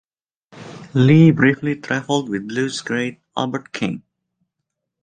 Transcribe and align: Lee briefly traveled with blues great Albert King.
Lee 0.95 1.29
briefly 1.29 1.75
traveled 1.75 2.27
with 2.27 2.47
blues 2.47 2.81
great 2.81 3.21
Albert 3.37 3.71
King. 3.71 4.01